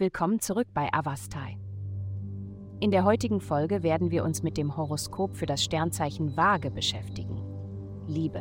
Willkommen 0.00 0.40
zurück 0.40 0.68
bei 0.72 0.88
Avastai. 0.92 1.58
In 2.80 2.90
der 2.90 3.04
heutigen 3.04 3.40
Folge 3.42 3.82
werden 3.82 4.10
wir 4.10 4.24
uns 4.24 4.42
mit 4.42 4.56
dem 4.56 4.78
Horoskop 4.78 5.36
für 5.36 5.44
das 5.44 5.62
Sternzeichen 5.62 6.38
Waage 6.38 6.70
beschäftigen. 6.70 7.42
Liebe. 8.06 8.40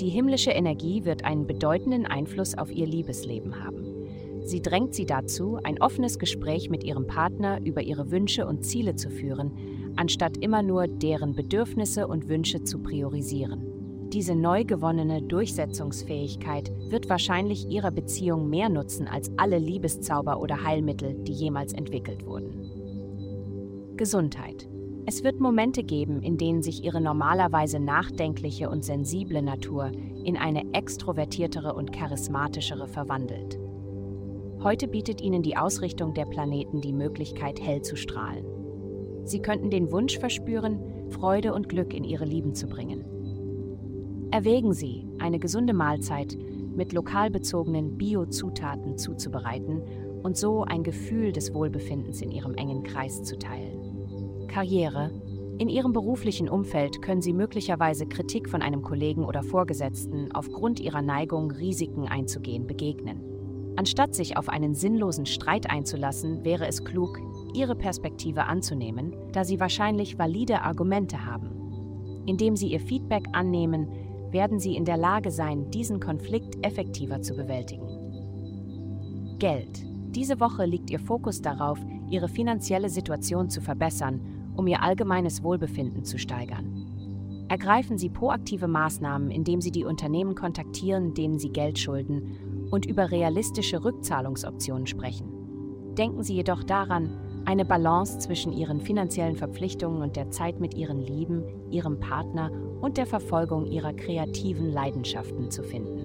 Die 0.00 0.08
himmlische 0.08 0.52
Energie 0.52 1.04
wird 1.04 1.24
einen 1.24 1.46
bedeutenden 1.46 2.06
Einfluss 2.06 2.56
auf 2.56 2.70
ihr 2.70 2.86
Liebesleben 2.86 3.62
haben. 3.62 3.84
Sie 4.44 4.62
drängt 4.62 4.94
sie 4.94 5.04
dazu, 5.04 5.58
ein 5.62 5.82
offenes 5.82 6.18
Gespräch 6.18 6.70
mit 6.70 6.84
ihrem 6.84 7.06
Partner 7.06 7.60
über 7.62 7.82
ihre 7.82 8.10
Wünsche 8.10 8.46
und 8.46 8.64
Ziele 8.64 8.94
zu 8.94 9.10
führen, 9.10 9.52
anstatt 9.96 10.38
immer 10.38 10.62
nur 10.62 10.86
deren 10.86 11.34
Bedürfnisse 11.34 12.08
und 12.08 12.28
Wünsche 12.28 12.64
zu 12.64 12.78
priorisieren. 12.78 13.75
Diese 14.12 14.36
neu 14.36 14.64
gewonnene 14.64 15.20
Durchsetzungsfähigkeit 15.22 16.72
wird 16.90 17.08
wahrscheinlich 17.08 17.68
ihrer 17.68 17.90
Beziehung 17.90 18.48
mehr 18.48 18.68
nutzen 18.68 19.08
als 19.08 19.30
alle 19.36 19.58
Liebeszauber 19.58 20.40
oder 20.40 20.62
Heilmittel, 20.62 21.14
die 21.14 21.32
jemals 21.32 21.72
entwickelt 21.72 22.24
wurden. 22.24 23.96
Gesundheit. 23.96 24.68
Es 25.06 25.24
wird 25.24 25.40
Momente 25.40 25.82
geben, 25.82 26.22
in 26.22 26.36
denen 26.36 26.62
sich 26.62 26.84
ihre 26.84 27.00
normalerweise 27.00 27.78
nachdenkliche 27.80 28.70
und 28.70 28.84
sensible 28.84 29.42
Natur 29.42 29.90
in 30.24 30.36
eine 30.36 30.72
extrovertiertere 30.72 31.74
und 31.74 31.92
charismatischere 31.92 32.88
verwandelt. 32.88 33.58
Heute 34.62 34.88
bietet 34.88 35.20
ihnen 35.20 35.42
die 35.42 35.56
Ausrichtung 35.56 36.14
der 36.14 36.24
Planeten 36.24 36.80
die 36.80 36.92
Möglichkeit, 36.92 37.60
hell 37.60 37.82
zu 37.82 37.96
strahlen. 37.96 38.44
Sie 39.24 39.40
könnten 39.40 39.70
den 39.70 39.92
Wunsch 39.92 40.18
verspüren, 40.18 40.80
Freude 41.10 41.54
und 41.54 41.68
Glück 41.68 41.94
in 41.94 42.04
ihre 42.04 42.24
Lieben 42.24 42.54
zu 42.54 42.66
bringen. 42.66 43.04
Erwägen 44.36 44.74
Sie, 44.74 45.06
eine 45.18 45.38
gesunde 45.38 45.72
Mahlzeit 45.72 46.36
mit 46.76 46.92
lokal 46.92 47.30
bezogenen 47.30 47.96
Bio-Zutaten 47.96 48.98
zuzubereiten 48.98 49.80
und 50.22 50.36
so 50.36 50.62
ein 50.62 50.82
Gefühl 50.82 51.32
des 51.32 51.54
Wohlbefindens 51.54 52.20
in 52.20 52.30
Ihrem 52.30 52.52
engen 52.52 52.82
Kreis 52.82 53.22
zu 53.22 53.38
teilen. 53.38 54.46
Karriere. 54.46 55.10
In 55.56 55.70
Ihrem 55.70 55.94
beruflichen 55.94 56.50
Umfeld 56.50 57.00
können 57.00 57.22
Sie 57.22 57.32
möglicherweise 57.32 58.04
Kritik 58.04 58.50
von 58.50 58.60
einem 58.60 58.82
Kollegen 58.82 59.24
oder 59.24 59.42
Vorgesetzten 59.42 60.30
aufgrund 60.32 60.80
Ihrer 60.80 61.00
Neigung, 61.00 61.50
Risiken 61.50 62.06
einzugehen, 62.06 62.66
begegnen. 62.66 63.22
Anstatt 63.76 64.14
sich 64.14 64.36
auf 64.36 64.50
einen 64.50 64.74
sinnlosen 64.74 65.24
Streit 65.24 65.70
einzulassen, 65.70 66.44
wäre 66.44 66.66
es 66.66 66.84
klug, 66.84 67.18
Ihre 67.54 67.74
Perspektive 67.74 68.44
anzunehmen, 68.44 69.16
da 69.32 69.44
Sie 69.44 69.60
wahrscheinlich 69.60 70.18
valide 70.18 70.60
Argumente 70.60 71.24
haben. 71.24 71.52
Indem 72.26 72.54
Sie 72.54 72.66
Ihr 72.66 72.80
Feedback 72.80 73.28
annehmen, 73.32 73.88
werden 74.30 74.58
sie 74.58 74.76
in 74.76 74.84
der 74.84 74.96
Lage 74.96 75.30
sein, 75.30 75.70
diesen 75.70 76.00
Konflikt 76.00 76.64
effektiver 76.64 77.20
zu 77.22 77.34
bewältigen. 77.34 77.88
Geld. 79.38 79.84
Diese 80.14 80.40
Woche 80.40 80.64
liegt 80.64 80.90
Ihr 80.90 80.98
Fokus 80.98 81.42
darauf, 81.42 81.78
Ihre 82.08 82.28
finanzielle 82.28 82.88
Situation 82.88 83.50
zu 83.50 83.60
verbessern, 83.60 84.20
um 84.56 84.66
Ihr 84.66 84.82
allgemeines 84.82 85.42
Wohlbefinden 85.42 86.04
zu 86.04 86.18
steigern. 86.18 87.46
Ergreifen 87.48 87.98
Sie 87.98 88.08
proaktive 88.08 88.66
Maßnahmen, 88.66 89.30
indem 89.30 89.60
Sie 89.60 89.70
die 89.70 89.84
Unternehmen 89.84 90.34
kontaktieren, 90.34 91.14
denen 91.14 91.38
Sie 91.38 91.50
Geld 91.50 91.78
schulden, 91.78 92.68
und 92.70 92.86
über 92.86 93.10
realistische 93.10 93.84
Rückzahlungsoptionen 93.84 94.86
sprechen. 94.86 95.28
Denken 95.96 96.22
Sie 96.22 96.34
jedoch 96.34 96.64
daran, 96.64 97.10
eine 97.46 97.64
Balance 97.64 98.18
zwischen 98.18 98.52
Ihren 98.52 98.80
finanziellen 98.80 99.36
Verpflichtungen 99.36 100.02
und 100.02 100.16
der 100.16 100.30
Zeit 100.30 100.60
mit 100.60 100.74
Ihren 100.74 101.00
Lieben, 101.00 101.44
Ihrem 101.70 101.98
Partner 101.98 102.50
und 102.80 102.98
der 102.98 103.06
Verfolgung 103.06 103.66
ihrer 103.66 103.92
kreativen 103.92 104.70
Leidenschaften 104.70 105.50
zu 105.50 105.62
finden. 105.62 106.04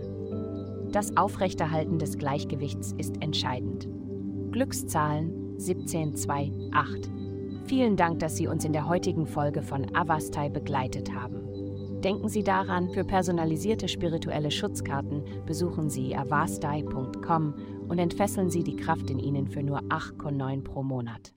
Das 0.92 1.16
Aufrechterhalten 1.16 2.00
des 2.00 2.18
Gleichgewichts 2.18 2.94
ist 2.98 3.22
entscheidend. 3.22 3.88
Glückszahlen 4.52 5.56
1728. 5.60 7.12
Vielen 7.66 7.96
Dank, 7.96 8.20
dass 8.20 8.36
Sie 8.36 8.48
uns 8.48 8.66
in 8.66 8.74
der 8.74 8.88
heutigen 8.88 9.26
Folge 9.26 9.62
von 9.62 9.96
Avastai 9.96 10.50
begleitet 10.50 11.14
haben. 11.14 11.38
Denken 12.02 12.28
Sie 12.30 12.44
daran, 12.44 12.90
für 12.90 13.04
personalisierte 13.04 13.88
spirituelle 13.88 14.50
Schutzkarten 14.50 15.24
besuchen 15.46 15.90
Sie 15.90 16.16
avastai.com 16.16 17.54
und 17.92 18.00
entfesseln 18.00 18.50
Sie 18.50 18.64
die 18.64 18.78
Kraft 18.78 19.10
in 19.10 19.20
Ihnen 19.20 19.48
für 19.48 19.62
nur 19.62 19.80
8,9 19.80 20.64
pro 20.64 20.82
Monat. 20.82 21.34